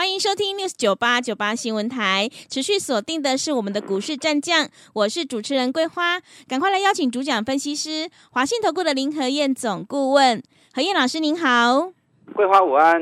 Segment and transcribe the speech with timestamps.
[0.00, 11.92] 欢迎收听 News 九八九八新闻台，持续锁定的是我们的股市战将，我是主持人桂花，赶快来邀请主讲分析师华信投顾的林和燕总顾问，何燕老师您好，
[12.34, 12.98] 桂花午安，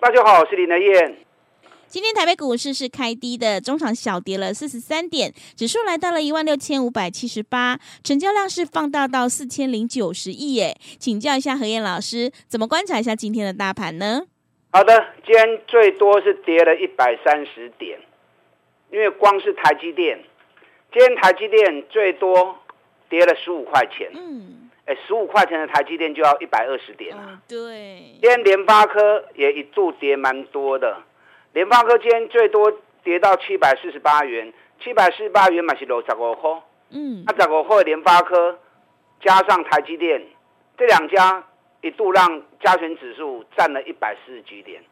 [0.00, 1.18] 大家好，我是林和燕。
[1.88, 14.22] 今天台北股市是开低的，中场小跌了四十三点，指数来到了一万六千五百七十八，成交量是放大到四千零九十亿耶，请教一下何燕老师，怎么观察一下今天的大盘呢？
[14.74, 17.96] 好的，今天最多是跌了一百三十点，
[18.90, 20.18] 因为光是台积电，
[20.92, 22.58] 今天台积电最多
[23.08, 24.10] 跌了十五块钱。
[24.12, 27.22] 嗯，哎，十五块钱的台积电就要一百二十点了。
[27.22, 28.16] 哦，对。
[28.20, 31.00] 今天联发科也一度跌蛮多的，
[31.52, 32.72] 联发科今天最多
[33.04, 36.50] 跌到七百四十八元，七百四十八元嘛是六十五块。
[36.90, 38.58] 嗯，那十五块的联发科
[39.20, 40.26] 加上台积电
[40.76, 41.44] 这两家。
[41.84, 44.82] 一度让加权指数占了一百四十几点，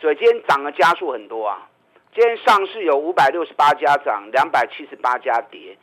[0.00, 1.68] 所以今天涨的加速很多啊。
[2.14, 5.76] 今天上市有五百六十八家涨，两百七十八家跌，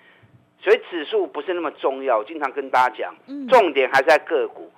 [0.61, 2.19] 所以指数不是那么重要。
[2.19, 3.15] 我经常跟大家讲，
[3.49, 4.71] 重点还在个股。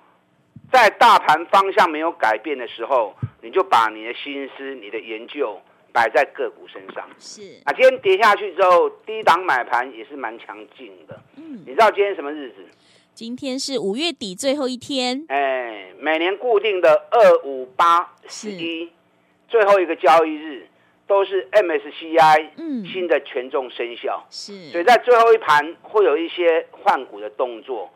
[0.72, 5.60] 在大盘方向没有改变的时候，你就把你的心思、你的研究
[5.92, 7.08] 摆在个股身上。
[7.20, 11.16] 是啊，今天跌下去之后，低档买盘也是蛮强劲的。
[11.36, 12.66] 嗯，你知道今天什么日子？
[13.20, 18.90] 今天是五月底最后一天，哎，每年固定的二五八十一，
[19.46, 20.66] 最后一个交易日
[21.06, 22.48] 都是 MSCI
[22.90, 27.90] 新的权重生效，是，所以在最后一盘会有一些换股的动作，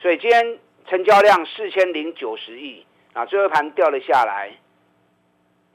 [0.00, 4.52] 所以今天成交量四千零九十亿啊，最后一盘掉了下来，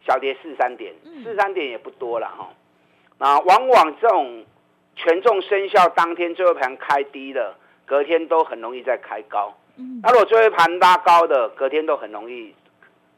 [0.07, 0.91] 小跌四三点，
[1.23, 2.49] 四三点也不多了哈，
[3.19, 4.43] 啊，往往这种
[4.95, 7.59] 权重生效当天最后一盘开低了。
[7.87, 12.53] 隔天都很容易再开高，嗯，那如果最后一盘拉高的，隔天都很容易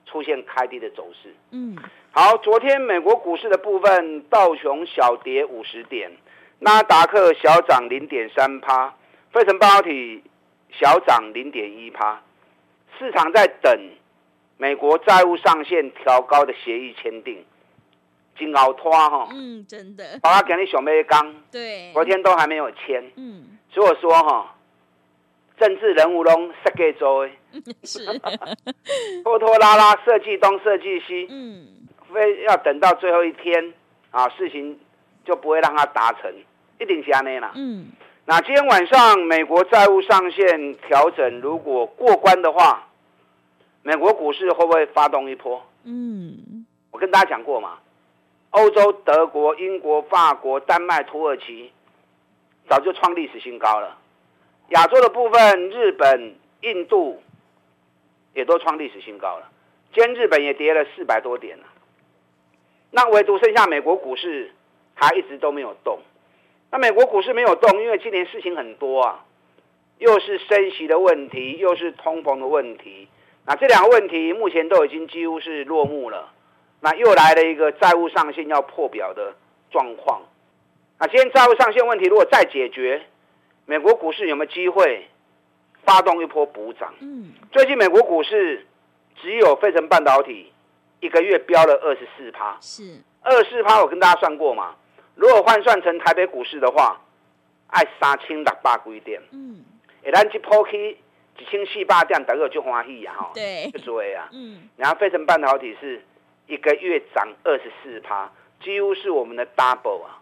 [0.06, 1.76] 出现开低的走势，嗯，
[2.12, 6.12] 好，昨天美国股市的部分，道琼小跌五十点，
[6.60, 8.94] 纳达克小涨零点三趴，
[9.32, 10.24] 费城半导体
[10.72, 12.22] 小涨零点一趴，
[13.00, 13.90] 市场在等
[14.58, 17.44] 美国债务上限调高的协议签订，
[18.38, 24.56] 金熬拖哈，嗯，真的，把它给你小妹刚，对，昨天都还没有签，嗯，所以我说哈。
[25.60, 27.32] 政治人物拢设计做的，
[27.84, 28.00] 是
[29.24, 31.68] 拖拖拉拉设计东设计西，嗯，
[32.14, 33.74] 非要等到最后一天
[34.12, 34.80] 啊，事情
[35.26, 36.34] 就不会让它达成，
[36.80, 37.52] 一定是安内啦。
[37.56, 37.88] 嗯，
[38.26, 42.88] 那今天晚上美国债务上限调整如果过关的话，
[43.84, 45.62] 美国股市会不会发动一波？
[45.84, 47.80] 嗯，我跟大家讲过嘛，
[48.52, 51.72] 欧洲、德国、英国、法国、丹麦、土耳其
[52.70, 53.98] 早就创历史新高了。
[54.70, 57.22] 亚洲的部分，日本、印度
[58.34, 59.50] 也都创历史新高了。
[59.94, 61.64] 今天日本也跌了四百多点了。
[62.92, 64.52] 那唯独剩下美国股市，
[64.96, 66.00] 它一直都没有动。
[66.72, 69.26] 那美国股市没有动，因为今年事情很多啊，
[69.98, 73.08] 又是升息的问题，又是通膨的问题。
[73.48, 76.32] 那这两个问题目前都已经几乎是落幕了。
[76.82, 79.34] 那又来了一个债务上限要破表的
[79.72, 80.22] 状况。
[81.00, 83.02] 那今天债务上限问题如果再解决，
[83.70, 85.08] 美国股市有没有机会
[85.84, 86.92] 发动一波补涨？
[87.02, 88.66] 嗯，最近美国股市
[89.22, 90.52] 只有费城半导体
[91.02, 93.80] 一个月飙了二十四趴，是二十四趴。
[93.80, 94.74] 我跟大家算过嘛，
[95.14, 97.00] 如果换算成台北股市的话，
[97.68, 99.22] 爱三千六百几点。
[99.34, 99.64] 嗯，
[100.04, 100.98] 哎，咱这波去
[101.38, 104.30] 一千四百点，大家就欢喜呀，哈，对，就对啊。
[104.32, 106.04] 嗯，然后费城半导体是
[106.48, 108.32] 一个月涨二十四趴，
[108.64, 110.18] 几乎是我们的 double 啊，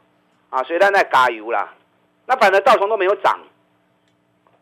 [0.49, 1.73] 啊，所以咱在加油啦。
[2.27, 3.39] 那反正道琼都没有涨，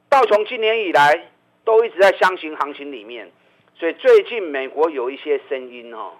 [0.07, 1.31] 道琼今年以来
[1.63, 3.31] 都一直在箱型行情里面，
[3.73, 6.11] 所以最近美国有一些声音哦，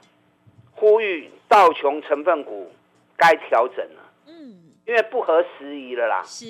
[0.71, 2.73] 呼吁道琼成分股
[3.15, 4.11] 该调整了。
[4.25, 4.55] 嗯，
[4.87, 6.23] 因为不合时宜了啦。
[6.23, 6.45] 是。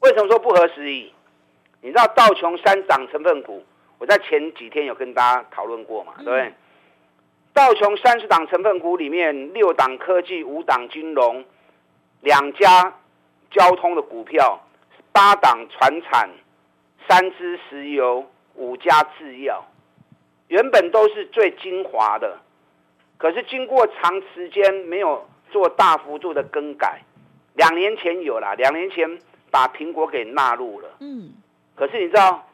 [0.00, 1.10] 为什么说不合时宜？
[1.80, 3.64] 你知道道琼三档成分股，
[3.96, 6.52] 我在前几天有跟大家讨论过嘛，对不对？
[7.54, 11.42] 道琼三十档成分股里面，六档科技，五档金融，
[12.20, 12.98] 两家。
[13.54, 14.60] 交通的股票，
[15.12, 16.28] 八档船产，
[17.08, 19.64] 三支石油，五家制药，
[20.48, 22.40] 原本都是最精华的，
[23.16, 27.02] 可是经过长时间没有做大幅度的更改，
[27.54, 29.18] 两年前有啦，两年前
[29.52, 30.88] 把苹果给纳入了。
[30.98, 31.32] 嗯。
[31.76, 32.48] 可是你知道，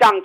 [0.00, 0.22] 像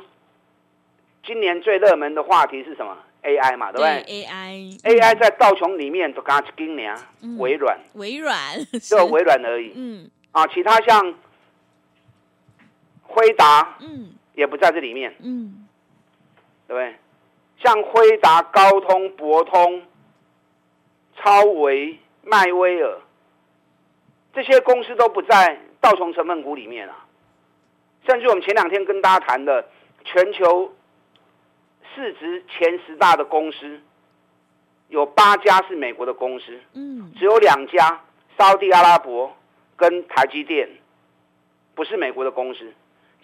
[1.23, 4.79] 今年最热门的话题是什么？AI 嘛，对不对，对？AI。
[4.81, 6.95] AI 在道琼里面就刚一斤呢，
[7.37, 7.77] 微软。
[7.93, 8.37] 微软。
[8.81, 9.73] 只有微软而已。
[9.75, 10.09] 嗯。
[10.31, 11.13] 啊，其他像
[13.03, 15.15] 辉达，嗯，也不在这里面。
[15.21, 15.67] 嗯。
[16.67, 16.95] 对不对？
[17.63, 19.83] 像辉达、高通、博通、
[21.17, 22.99] 超维、迈威尔。
[24.31, 27.05] 这些公司都不在道琼成分股里面啊，
[28.07, 29.67] 甚至我们前两天跟大家谈的
[30.05, 30.71] 全球
[31.99, 33.81] 市值前十大的公司，
[34.87, 38.01] 有八家是美国的公司，嗯，只有两家，
[38.37, 39.35] 沙地阿拉伯
[39.75, 40.69] 跟台积电，
[41.75, 42.71] 不是美国的公司，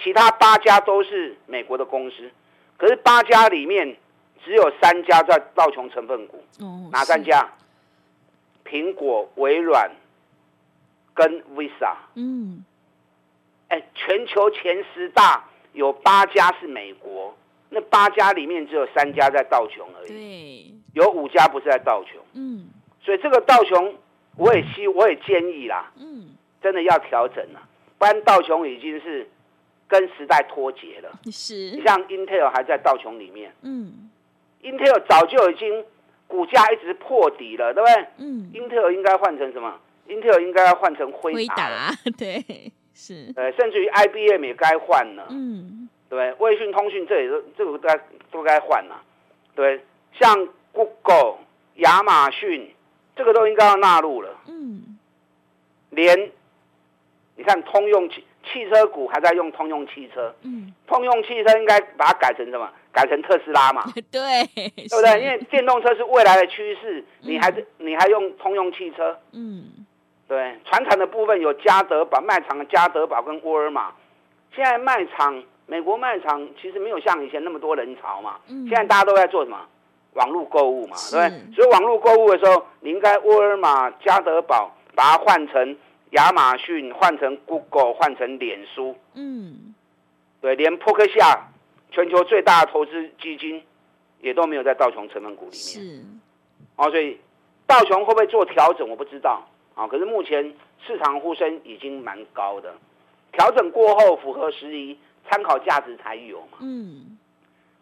[0.04, 2.30] 其他八家都是美国的公司，
[2.76, 3.96] 可是八家里面
[4.44, 6.44] 只有三家在道琼成分股，
[6.92, 7.50] 哪三家？
[8.66, 9.90] 苹果、微软。
[11.18, 12.66] 跟 Visa，嗯，
[13.70, 17.34] 哎，全球前十大有八家是美国，
[17.76, 22.68] 那八家里面只有三家在道琼而已，对，有五家不是在道琼，嗯，
[23.02, 23.94] 所以这个道琼
[24.38, 26.30] 我也希我也建议啦，嗯，
[26.64, 27.62] 真的要调整了，
[27.98, 29.28] 不然道琼已经是
[29.90, 34.10] 跟时代脱节了， 是，你像 Intel 还在道琼里面，嗯
[34.64, 35.84] ，Intel 早就已经
[36.28, 38.08] 股价一直破底了，对不对？
[38.20, 39.78] 嗯，Intel 应该换成什么
[40.08, 45.75] ？Intel 应该要换成辉达，辉达， 对，是，呃，甚至于 IBM 也该换了，嗯，
[46.10, 48.00] 对，卫讯通讯这也是这个都该
[48.32, 49.02] 都该换了，
[49.56, 51.38] 对，像 Google、
[51.76, 52.74] 亚马逊，
[53.16, 54.98] 这个都应该要纳入了，嗯，
[55.90, 56.32] 连
[57.36, 62.72] 你看通用汽汽车股还在用通用汽车，嗯，通用汽车应该把它改成什么？
[62.92, 63.84] 改成特斯拉嘛？
[64.10, 65.22] 对，对不对？
[65.22, 69.86] 因为电动车是未来的趋势，你还是、嗯、你还用通用汽车，嗯。
[70.28, 73.92] 对，传产的部分有嘉德宝卖场的嘉德宝跟沃尔玛。
[74.56, 78.38] 现在卖场，美国卖场其实没有像以前那么多人潮嘛。
[78.48, 78.68] 嗯。
[78.68, 79.60] 现在大家都在做什么？
[80.14, 81.56] 网络购物嘛，对不对？
[81.56, 85.76] 所以网络购物的时候，你应该沃尔玛、家得宝把它换成
[86.12, 88.96] 亚马逊，换成 Google，换成脸书。
[89.14, 89.74] 嗯。
[90.40, 91.50] 对，连波克夏
[91.92, 93.62] 全球最大的投资基金
[94.22, 95.54] 也都没有在道琼成分股里面。
[95.54, 96.02] 是。
[96.78, 97.20] 哦，所以
[97.68, 98.88] 道琼会不会做调整？
[98.88, 99.44] 我不知道。
[99.74, 100.54] 啊，可是目前
[100.88, 102.74] 市场呼声已经蛮高的，
[103.34, 104.98] 调整过后符合时宜，
[105.30, 106.58] 参考价值才有嘛。
[106.62, 107.18] 嗯，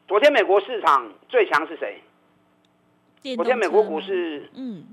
[0.08, 2.02] 昨天美国市场最强是谁？
[3.36, 4.86] 昨天美国股市，嗯，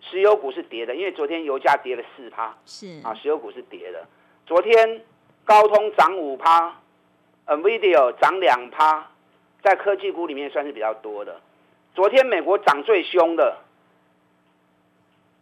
[0.00, 2.56] 石油股是跌的，因为昨天油价跌了四趴。
[2.64, 4.06] 是啊，石油股是跌的。
[4.46, 5.02] 昨天
[5.44, 6.80] 高通涨五趴
[7.46, 9.10] ，NVIDIA 涨两趴，
[9.62, 11.40] 在科技股里面算是比较多的。
[11.94, 13.63] 昨天美国涨最凶的。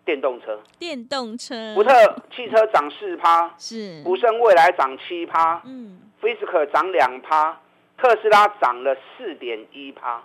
[0.05, 1.93] 电动车，电动车，福特
[2.35, 7.61] 汽车涨四趴，是，福盛未来涨七趴，嗯，Fisker 涨两趴，
[7.97, 10.23] 特斯拉涨了四点一趴，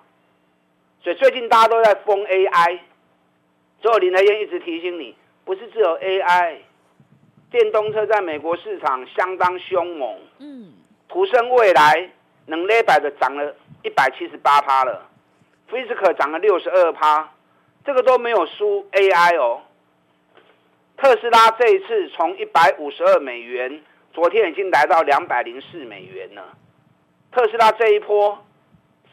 [1.04, 2.80] 所以最近大家都在疯 AI，
[3.82, 5.16] 所以林德燕一直提醒你，
[5.46, 6.58] 不是只有 AI，
[7.52, 10.74] 电动车在美国市场相当凶猛，嗯，
[11.08, 12.10] 福盛未来
[12.48, 15.08] 能两百的涨了一百七十八趴了
[15.70, 17.32] ，Fisker 涨了六十二趴，
[17.86, 19.62] 这个都没有输 AI 哦。
[20.98, 23.84] 特斯拉这一次从一百五十二美元，
[24.14, 26.58] 昨天已经来到两百零四美元了。
[27.32, 28.44] 特斯拉这一波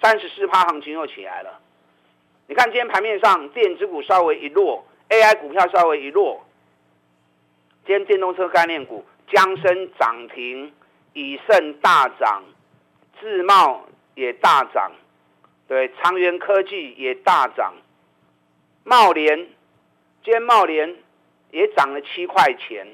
[0.01, 1.61] 三十四趴行情又起来了。
[2.47, 6.43] 你看今天盘面上电子股稍微一落，AI 股票稍微一落。
[7.87, 10.73] 今天电动车概念股，江森涨停，
[11.13, 12.43] 以盛大涨，
[13.21, 14.91] 智茂也大涨，
[15.69, 17.75] 对，长源科技也大涨，
[18.85, 19.37] 茂联，
[20.25, 21.04] 今天茂联。
[21.55, 22.85] 也涨了七块钱，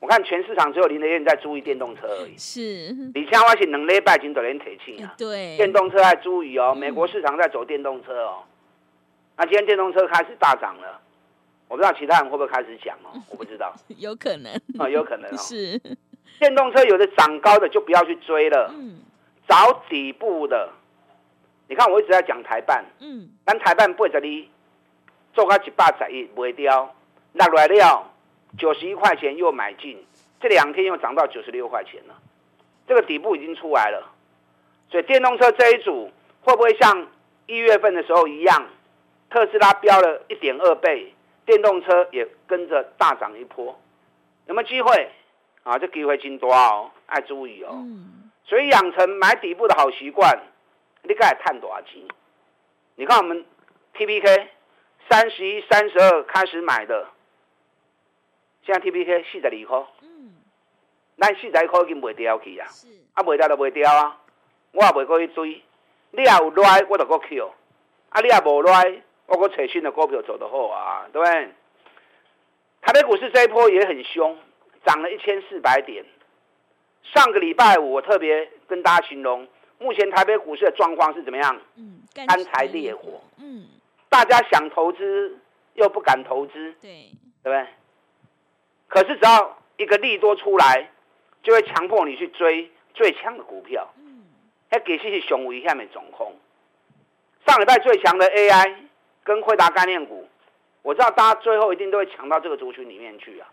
[0.00, 2.36] 我看全市场只有林德燕在注意电动车而已。
[2.38, 5.14] 是，李强我是两礼拜前就连提醒啊。
[5.18, 8.44] 对，电动车在注意哦，美国市场在走电动车哦。
[9.36, 10.98] 那今天电动车开始大涨了，
[11.68, 15.36] 我不知道其他人会不会开始讲哦， 我不知道，有可能啊，有可能哦。
[15.36, 15.78] 是，
[16.40, 19.00] 电动车有的涨高的就不要去追了，嗯，
[19.46, 20.70] 找底部的。
[21.68, 24.48] 你看我一直在讲台办，嗯，但台办不会这里。
[25.32, 26.94] 做个一百十亿卖掉，
[27.32, 28.10] 落来了
[28.58, 30.04] 九十一块钱又买进，
[30.40, 32.14] 这两天又涨到九十六块钱了，
[32.86, 34.12] 这个底部已经出来了，
[34.90, 36.10] 所以电动车这一组
[36.42, 37.06] 会不会像
[37.46, 38.66] 一月份的时候一样，
[39.30, 41.14] 特斯拉飙了一点二倍，
[41.46, 43.80] 电动车也跟着大涨一波，
[44.46, 45.10] 有没有机会？
[45.62, 47.70] 啊，这机会真多哦，爱注意哦。
[47.72, 50.38] 嗯、所以养成买底部的好习惯，
[51.02, 52.02] 你该探多少钱？
[52.96, 53.44] 你看我们
[53.94, 54.48] T P K。
[55.08, 57.08] 三十一、三十二开始买的，
[58.64, 60.32] 现现在 T P K 四十二块，嗯，
[61.18, 64.18] 咱四十二块已经卖掉去啊，是，啊卖掉就卖掉啊，
[64.72, 65.62] 我也袂过去追，
[66.12, 67.52] 你也有来我就过 Q，
[68.08, 71.50] 啊你也无来，我过找新的股票做得好啊，对不对？
[72.80, 74.38] 台北股市这一波也很凶，
[74.84, 76.04] 涨了一千四百点。
[77.02, 79.46] 上个礼拜五我特别跟大家形容，
[79.78, 81.60] 目前台北股市的状况是怎么样？
[81.76, 83.20] 嗯，干柴烈火。
[83.38, 83.66] 嗯，
[84.12, 85.38] 大家想投资
[85.72, 87.08] 又不敢投资，对，
[87.42, 87.66] 对不对？
[88.88, 90.90] 可是只要一个利多出来，
[91.42, 93.90] 就会强迫你去追最强的股票。
[93.96, 94.24] 嗯，
[94.70, 96.36] 那给其实熊一下面总控。
[97.46, 98.74] 上礼拜最强的 AI
[99.24, 100.28] 跟惠达概念股。
[100.82, 103.48] 我知道大家最后一定都会抢到这个族群里面去啊，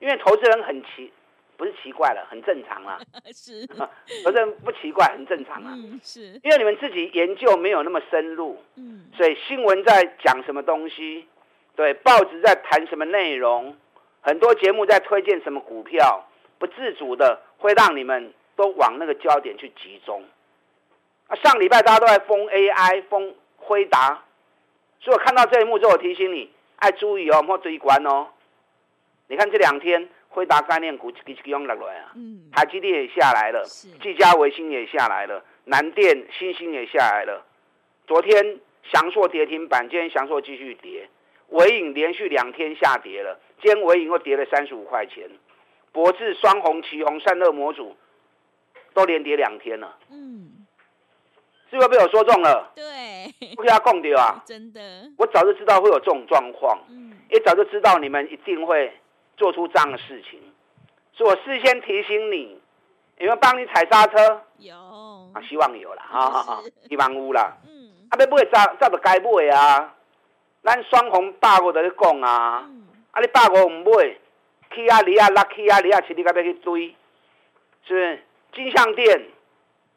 [0.00, 1.12] 因为投资人很奇，
[1.56, 2.98] 不是奇怪了，很正常啦。
[3.32, 5.72] 是，投资人不奇怪，很正常啊。
[5.74, 6.38] 嗯，是。
[6.42, 11.26] 因为你们自己研究没有那么深入，嗯，所以新闻在讲什么东西，
[11.74, 13.76] 对，报纸在谈什么内容，
[14.20, 20.22] 很多节目在推荐什么股票，不自主的会让你们都往那个焦点去集中。
[21.28, 24.22] 啊，上礼拜大家都在封 AI，封辉达。
[25.00, 28.28] 所以我看到这一幕之后，我提醒你，爱注意哦，莫追关哦。
[29.28, 33.64] 你看这两天，辉达概念股继续用落来啊，嗯，台积电也下来了，
[34.02, 37.42] 技嘉微星也下来了，南电、欣兴也下来了。
[38.06, 38.60] 昨天
[38.92, 41.08] 祥硕跌停板，今天祥硕继续跌，
[41.48, 45.26] 纬颖连续两天下跌了，今天纬颖又跌了三十五块钱。
[45.90, 47.96] 博智、双红、奇红、散热模组
[48.92, 50.66] 都连跌两天了，嗯。
[51.70, 52.70] 是不是被我说中了？
[52.76, 54.40] 对，不给他供掉啊！
[54.46, 54.80] 真的，
[55.16, 58.92] 我早就知道会有这种状况，嗯，也早就知道你们一定会
[59.36, 60.40] 做出这样的事情，
[61.12, 62.60] 所以我事先提醒你，
[63.18, 64.42] 有没有帮你踩刹车？
[64.58, 64.74] 有。
[65.34, 69.94] 啊，希望有啦， 哈哈哈，希望有啦，嗯，啊，要买早早就该买啊，
[70.62, 74.16] 咱双红百五在咧讲啊，嗯、啊，你百五唔买，
[74.74, 76.94] 去啊你啊落去啊你啊，请你该要去追，
[77.86, 78.22] 是不是？
[78.54, 79.28] 金像店。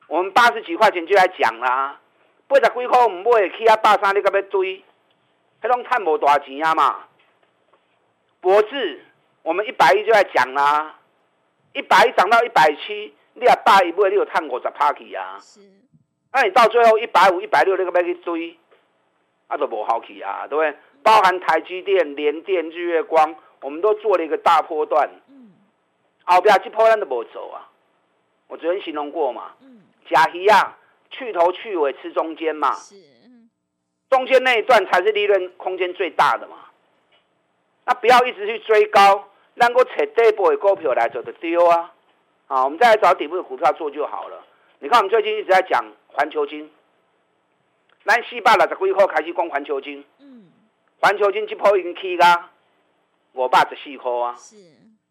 [0.08, 2.00] 我们八十几块钱就来讲啦，
[2.48, 4.84] 八十几块唔买，去啊百三你该要追，
[5.62, 7.04] 迄种赚无大钱啊嘛。
[8.42, 9.06] 博智，
[9.44, 10.96] 我们一百一就在讲啦，
[11.74, 15.38] 一百一涨到一百七，你啊大一倍，你有探过十趴去啊。
[15.40, 15.62] 是，
[16.32, 18.58] 那你到最后一百五、一百六，你个要去追，
[19.48, 20.78] 那就无好去啊，对不对？
[21.02, 25.10] 包含台积电、联电、日月光，我们都做了一个大波段。
[25.30, 25.52] 嗯。
[26.26, 27.70] 后边这波段都无走啊，
[28.48, 29.54] 我昨天形容过嘛。
[29.62, 29.82] 嗯。
[30.10, 30.78] 假鱼啊，
[31.10, 32.96] 去头去尾吃中间嘛，是，
[34.10, 36.69] 中间那一段才是利润空间最大的嘛。
[37.90, 41.92] 那不要一直去追高，能够扯底部的股票来做的丢啊。
[42.46, 44.46] 啊，我们再来找底部的股票做就好了。
[44.78, 46.70] 你看我们最近一直在讲环球金，
[48.06, 50.52] 咱四百六十几块开始讲环球金，嗯，
[51.02, 52.52] 环球金这波已经起啦，
[53.34, 54.56] 五百十四块啊，是，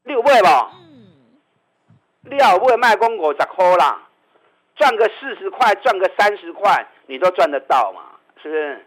[0.04, 0.46] 你有买不？
[0.46, 1.36] 嗯，
[2.30, 4.04] 你要有买卖讲五十块啦。
[4.76, 8.02] 赚个四十块，赚个三十块，你都赚得到嘛？
[8.40, 8.86] 是不是？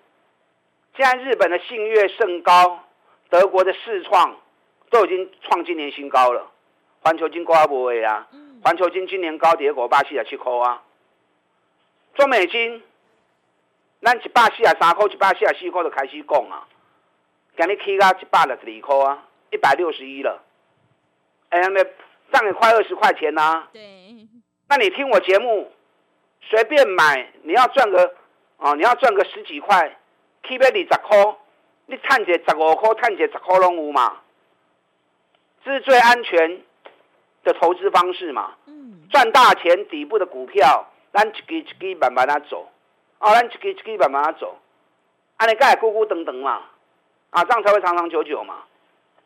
[0.96, 2.80] 现在日本的信越甚高，
[3.32, 4.36] 德国的市创
[4.90, 6.52] 都已经创今年新高了。
[7.00, 8.28] 环球晶挂不位啊？
[8.62, 10.84] 环球金今年高跌过八四十七块啊。
[12.14, 12.84] 中美金，
[14.02, 16.68] 咱一百四十三块，一百四十四块就开始讲啊。
[17.58, 20.44] 今日起到一百六十二块啊，一百六十一了。
[21.50, 21.84] 哎呀，那
[22.32, 23.70] 涨了快二十块钱呐、啊。
[23.72, 23.82] 对。
[24.68, 25.72] 那你听我节目。
[26.44, 28.16] 随便买，你要赚个
[28.58, 29.96] 啊，你要赚个十几块，
[30.46, 31.38] 起码二十块，
[31.92, 34.22] 你趁者十五块，趁者十块拢有嘛？
[35.66, 36.62] 这是最安全
[37.44, 38.56] 的投资方式嘛？
[38.66, 42.70] 嗯，赚大钱底部的股票，咱一支一支慢慢啊走，
[43.20, 44.58] 啊，咱一支一支慢慢啊走，
[45.36, 46.62] 安尼才会咕咕等等嘛，
[47.32, 48.64] 啊，这样才会长长久久嘛。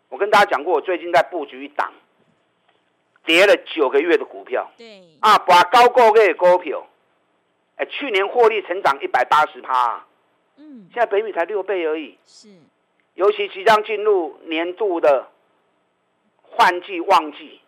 [0.10, 1.94] 我跟大家讲过，我最近在布局一档
[3.26, 6.88] 跌了九个月的股票，对，啊，把高个月的股票。
[7.78, 10.06] 哎，去年获利成长一百八十趴，
[10.58, 12.18] 嗯，现在北米才六倍而已。
[12.26, 12.50] 是，
[13.14, 15.28] 尤其即将进入年度的
[16.42, 17.62] 换季旺季，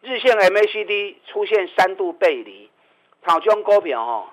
[0.00, 2.70] 日线 MACD 出现三度背离，
[3.24, 4.28] 炒中股票哦，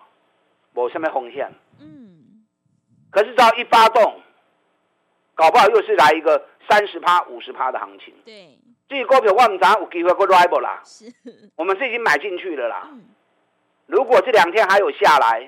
[0.73, 1.53] 没什么风险。
[1.79, 2.45] 嗯，
[3.11, 4.21] 可是只要一发动，
[5.33, 8.13] 搞不好又是来一个三十趴、五十趴的行情。
[8.25, 8.57] 对，
[8.87, 10.81] 这个股票我们早有机会过 rival 啦。
[10.83, 11.05] 是，
[11.55, 12.89] 我们是已经买进去了啦。
[12.91, 13.11] 嗯
[13.87, 15.47] 如果这两天还有下来，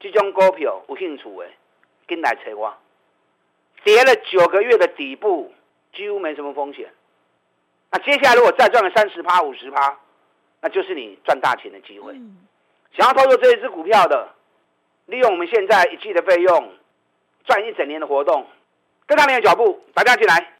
[0.00, 1.46] 这种股票有兴趣的，
[2.06, 2.74] 跟来找我。
[3.84, 5.52] 跌了九个月的底部，
[5.94, 6.92] 几乎没什么风险。
[7.90, 9.98] 那接下来如果再赚个三十趴、五十趴，
[10.60, 12.12] 那就是你赚大钱的机会。
[12.12, 12.36] 嗯、
[12.92, 14.28] 想要操作这一只股票的，
[15.06, 16.72] 利用我们现在一季的费用，
[17.44, 18.46] 赚一整年的活动，
[19.06, 20.57] 跟上你的脚步，大家进来。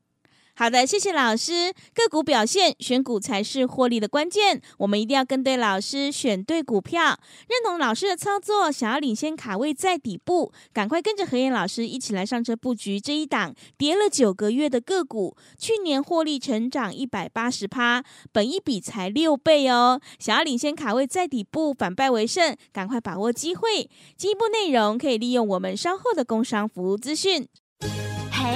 [0.58, 1.72] 好的，谢谢老师。
[1.94, 4.60] 个股表现，选股才是获利的关键。
[4.78, 7.16] 我们一定要跟对老师，选对股票，
[7.48, 8.68] 认同老师的操作。
[8.72, 15.36] 想要领先卡位在底部，赶快跟着何燕老师一起来上车布局这一档跌了九个月的个股。
[15.56, 20.00] 去年获利成长一百八十趴，本一比才六倍哦。
[20.18, 23.88] 想要领先卡位在底部，反败为胜，赶快把握机会。
[24.16, 27.46] 进一步内容可以利用我们稍后的工商服务资讯。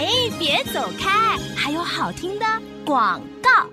[0.03, 2.45] 哎，别走开，还有好听的
[2.85, 3.71] 广告。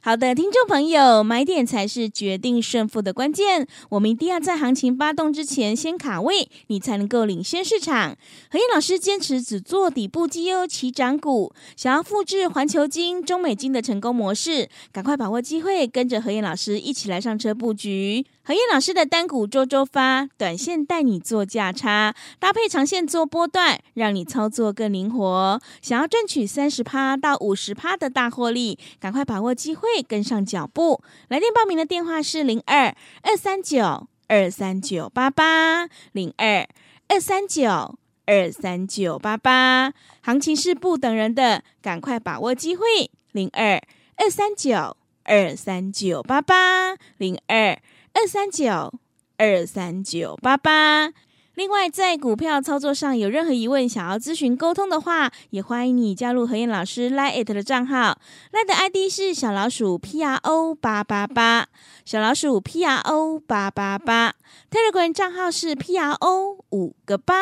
[0.00, 3.68] 好的，听众朋友，买点才是决定胜负的关键。
[3.90, 8.16] 我们一定要在行情发动之前先卡位，你才能够领先市场。
[8.50, 18.24] 何燕老师坚持只做底部绩优起涨股，想要复制环球金、中美金的成功模式，赶快把握机会，跟着何燕老师一起来上车布局。
[18.48, 25.60] 何燕老师的单股周周发，短线带你做价差，搭配长线做波段，让你操作更灵活。
[25.82, 31.02] 想要赚取三十趴到五十趴的大获利，赶快把握机会，跟上脚步。
[31.28, 36.66] 来电报名的电话是零二二三九二三九八八零二
[37.08, 39.92] 二三九二三九八八。
[40.22, 42.86] 行情是不等人的，赶快把握机会。
[43.32, 43.78] 零二
[44.16, 47.78] 二三九二三九八八零二。
[48.14, 48.92] 二三九
[49.36, 51.12] 二三九八八。
[51.54, 58.16] 另外，在股票操作上有任何疑问，想要咨询沟通的话，也欢迎你加入何燕老师 Line@ 的账号
[58.52, 61.66] ，Line 的 ID 是小老鼠 P R O 八八八，
[62.04, 64.34] 小老鼠 P R O 八八八
[64.70, 67.34] ，Telegram 账号是 P R O 五个八。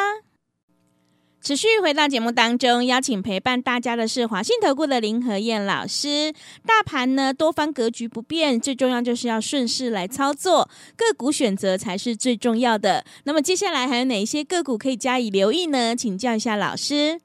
[1.47, 6.33] 持续回到节目当中，邀请陪伴大家的是华信投顾的林和燕老师。
[6.67, 13.05] 大盘呢，多方格局不变，最重要就是要顺势来操作，个股选择才是最重要的。
[13.27, 15.95] 那么接下来还有哪一些个股可以加以留意呢？
[15.95, 17.21] 请教一下老师。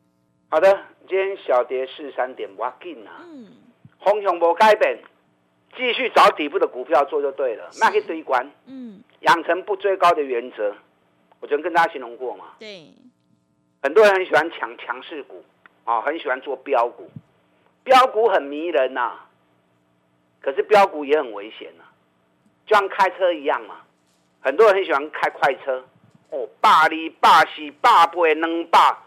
[0.49, 0.71] 好的，
[1.09, 3.25] 今天小跌四三点，不要紧啊。
[3.27, 3.47] 嗯。
[4.05, 4.99] 方向没改变，
[5.75, 8.47] 继续找底部的股票做就对了，那可以追关。
[8.67, 9.01] 嗯。
[9.21, 10.75] 养成不追高的原则，
[11.39, 12.45] 我昨天跟大家形容过嘛。
[12.59, 12.85] 对。
[13.81, 15.43] 很多人很喜欢抢强势股，
[15.85, 17.09] 啊，很喜欢做标股，
[17.83, 19.29] 标股很迷人呐、啊，
[20.39, 21.89] 可是标股也很危险呐、啊，
[22.67, 23.77] 就像开车一样嘛。
[24.43, 25.85] 很多人很喜欢开快车，
[26.29, 26.89] 哦，百二、
[27.19, 28.97] 百四、百八、两百，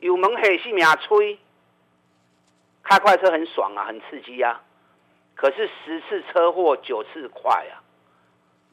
[0.00, 1.38] 油门黑死命吹，
[2.82, 4.62] 开快车很爽啊，很刺激啊。
[5.34, 7.84] 可是十次车祸九次快啊。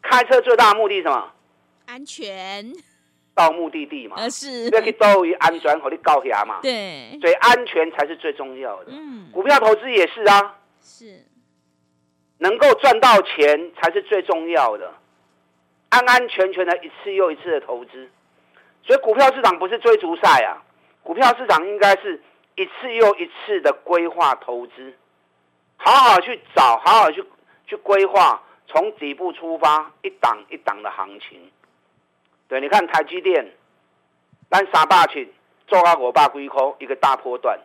[0.02, 1.32] 开车最大的目的是什么？
[1.88, 2.72] 安全。
[3.36, 8.92] 到目的地嘛，是，要去都于安全和你高压嘛，对，所以安全才是最重要的。
[8.92, 11.26] 嗯，股票投资也是啊，是，
[12.38, 14.94] 能够赚到钱才是最重要的，
[15.90, 18.10] 安安全全的一次又一次的投资，
[18.84, 20.64] 所以股票市场不是追逐赛啊，
[21.04, 22.24] 股票市场应该是
[22.56, 24.94] 一次又一次的规划投资，
[25.76, 27.22] 好好去找，好好去
[27.68, 31.52] 去规划，从底部出发，一档一档的行情。
[32.48, 33.52] 对，你看台积电，
[34.52, 35.34] 咱三百七
[35.68, 37.58] 做到五百几块，一个大波段；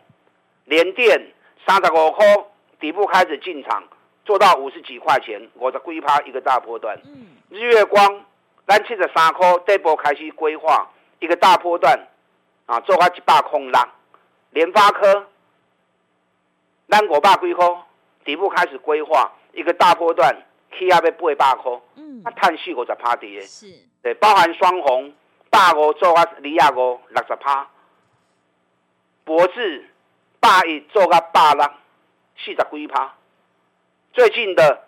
[0.65, 1.33] 联电
[1.67, 2.25] 三十五块
[2.79, 3.83] 底部开始进场，
[4.25, 6.99] 做到五十几块钱，五十几趴一个大波段。
[7.49, 8.25] 日月光
[8.65, 12.07] 咱七十三块底部开始规划一个大波段，
[12.65, 13.87] 啊，做到一百空浪。
[14.49, 15.27] 联发科
[16.89, 17.65] 咱五百几块
[18.25, 20.35] 底部开始规划一个大波段，
[20.75, 23.41] 起啊要八百块，嗯，啊，探四五十趴跌。
[23.41, 23.90] 是。
[24.01, 25.13] 对，包含双红、
[25.49, 27.69] 大五做个二亚五六十趴，
[29.23, 29.89] 博智
[30.39, 31.63] 百一做个百六
[32.37, 33.13] 四十几趴，
[34.13, 34.87] 最近的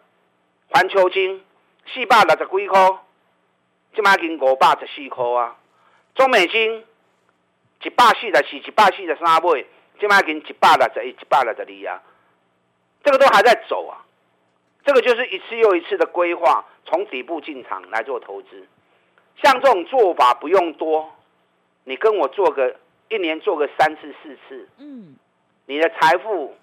[0.70, 1.46] 环球晶
[1.94, 2.80] 四百六十几块，
[3.94, 5.56] 现在已经五百十四块啊。
[6.16, 6.84] 中美晶
[7.84, 9.68] 一百四十四、一百四十三尾，
[10.00, 12.02] 现在已经一百六十一、一百六十二啊。
[13.04, 14.02] 这个都还在走啊，
[14.84, 18.68] 这个就是一次又一次的规划，从底部进场来做投资。
[19.42, 21.12] 像这种做法不用多，
[21.84, 22.76] 你跟我做个
[23.10, 25.16] 一年做个三次四次，嗯，
[25.66, 26.56] 你的财富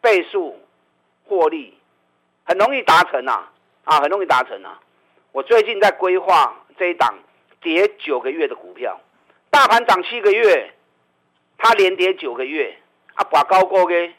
[0.00, 0.58] 倍数
[1.24, 1.76] 获利
[2.44, 3.52] 很容易达成啊，
[3.84, 4.80] 啊，很容易达成啊。
[5.32, 7.14] 我最近在规划这一档
[7.60, 9.00] 跌九个月的股票，
[9.50, 10.72] 大盘涨七个月，
[11.58, 12.76] 它连跌九个月，
[13.14, 14.14] 啊，把高过给，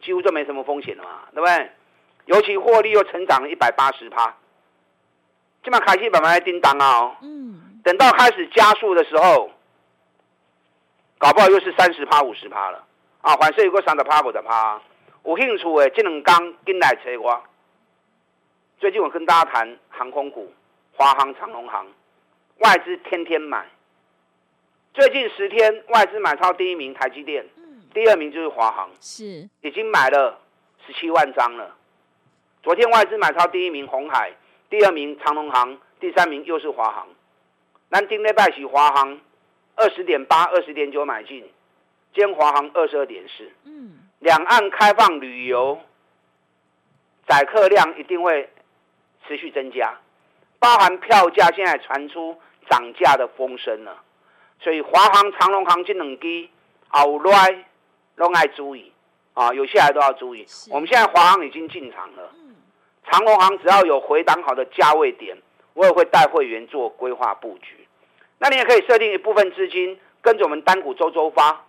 [0.00, 1.70] 几乎就没什么风险了嘛，对不对？
[2.26, 4.36] 尤其获利又成长了一百八十趴。
[5.62, 7.16] 起码开始慢慢来叮当啊、哦！
[7.22, 9.50] 嗯，等到开始加速的时候，
[11.18, 12.82] 搞不好又是三十趴、五十趴了
[13.20, 13.36] 啊！
[13.36, 14.80] 反正有个三十趴、五十趴，
[15.24, 17.42] 有兴趣的这两天进来找我。
[18.78, 20.50] 最近我跟大家谈航空股，
[20.96, 21.86] 华航、长龙航，
[22.60, 23.66] 外资天天买。
[24.94, 27.46] 最近十天外资买超第一名台积电，
[27.92, 30.38] 第二名就是华航，是已经买了
[30.86, 31.76] 十七万张了。
[32.62, 34.32] 昨天外资买超第一名红海，
[34.70, 37.08] 第二名长隆行，第三名又是华航。
[37.88, 39.20] 南丁内拜喜华航
[39.74, 41.40] 二十点八、二十点九买进，
[42.14, 43.50] 今天华航二十二点四。
[43.64, 45.80] 嗯，两岸开放旅游，
[47.26, 48.48] 载客量一定会
[49.26, 49.98] 持续增加，
[50.60, 54.00] 包含票价现在传出涨价的风声了，
[54.60, 56.48] 所以华航、长隆航这两支
[56.86, 57.64] 后来
[58.14, 58.92] 都爱注意
[59.34, 60.46] 啊，有下来都要注意。
[60.70, 62.30] 我们现在华航已经进场了，
[63.08, 65.36] 长隆行只要有回档好的价位点，
[65.74, 67.86] 我也会带会员做规划布局。
[68.38, 71.64] 那你也可以设定一部分资金，跟着我们单股周周发，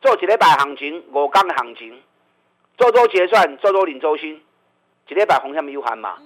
[0.00, 2.00] 做几礼拜行情，五天的行情，
[2.76, 4.42] 周周结算，周周领周薪，
[5.06, 6.18] 几礼拜红线没有喊嘛？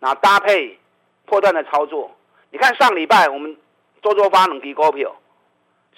[0.00, 0.78] 然后搭配
[1.26, 2.14] 破断的操作，
[2.50, 3.56] 你看上礼拜我们
[4.02, 5.16] 周周发两支股票，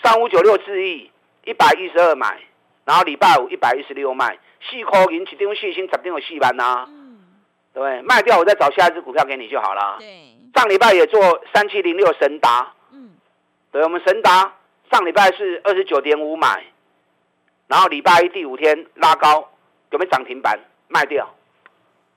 [0.03, 1.11] 三五九六四亿
[1.45, 2.41] 一百一十二买，
[2.85, 6.89] 然后礼拜五一百一十六卖，四块银一张四星，十张有四万呐，
[7.77, 8.01] 对不对？
[8.01, 9.97] 卖掉我再找下一只股票给你就好了。
[9.99, 11.21] 对，上礼拜也做
[11.53, 12.73] 三七零六神达。
[12.91, 13.11] 嗯
[13.71, 14.55] 对，我们神达
[14.91, 16.65] 上礼拜是二十九点五买，
[17.67, 19.51] 然后礼拜一第五天拉高，
[19.91, 20.59] 有没有涨停板
[20.89, 21.29] 卖掉？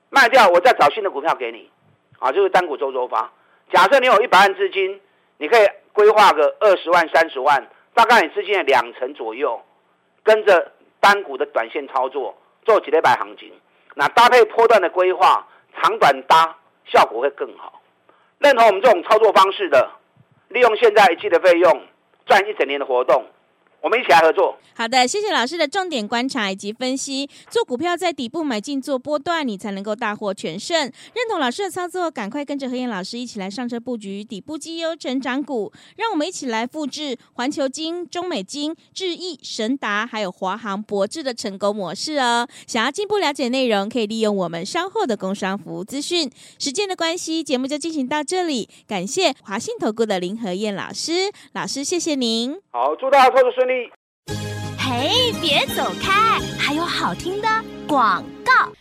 [0.08, 1.70] 卖掉，我再找新的股票给你，
[2.18, 3.30] 啊，就是单股周周发。
[3.70, 4.98] 假设你有一百万资金，
[5.36, 9.62] 你可以规划个二十万、三十万，大概你资金的两成左右，
[10.24, 13.52] 跟着单股的短线操作，做几礼拜行情，
[13.94, 15.46] 那搭配波段的规划，
[15.80, 17.80] 长短搭效果会更好。
[18.38, 19.90] 认同我们这种操作方式的。
[20.48, 21.86] 利用现在一季的费用
[22.26, 23.24] 赚一整年的活动。
[23.82, 24.56] 我们一起来合作。
[24.74, 27.28] 好的，谢谢老师的重点观察以及分析。
[27.50, 30.78] 做股票在底部买进做波段，你才能够大获全胜。
[30.78, 35.72] 认同老师的操作，赶快跟着何燕老师一起来上车布局底部绩优成长股。
[35.96, 42.48] 让我们一起来复制环球金、中美金、智易、神达还有华航、博智的成功模式哦。
[42.66, 46.30] 想要进一步了解内容，可以利用我们稍后的工商服务资讯。
[46.58, 48.68] 时间的关系，节目就进行到这里。
[48.86, 52.58] 感谢华信投顾的林和燕老师，老师谢谢您。
[52.70, 53.69] 好，祝大家操作顺利。
[54.78, 56.40] 嘿，别走开！
[56.58, 57.48] 还有好听的
[57.86, 58.72] 广告。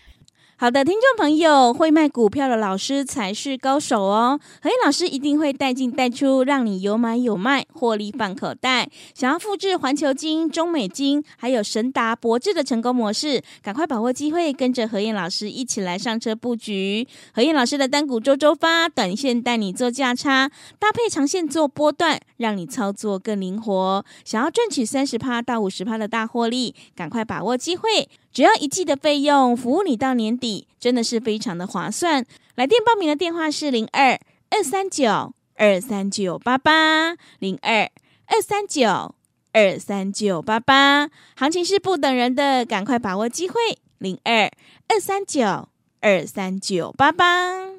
[0.62, 4.38] 好的，听众朋友，会卖股票的老师才是高手哦。
[4.62, 8.90] 何燕老师一定会带进带出，让你有买有卖，获利放口袋。
[9.14, 17.08] 想要复制环球金、中美金，还有神达、博智的成功模式，赶快把握机会，跟着何燕老师一起来上车布局。
[17.34, 24.06] 何燕老师的单股周周发，短线带你做价差，搭配长线做波段，让你操作更灵活。
[24.26, 28.10] 想要赚取三十趴到五十趴的大获利，赶快把握机会。
[28.32, 32.26] 只要一季的费用，服务你到年底，真的是非常的划算。
[32.56, 37.90] 来电报名的电话是零二二三九二三九八八零二
[38.28, 39.16] 二三九
[39.54, 41.10] 二三九八八。
[41.36, 43.56] 行情是不等人的，赶快把握机会，
[43.98, 44.52] 零二
[44.88, 45.70] 二三九
[46.02, 47.79] 二三九八八。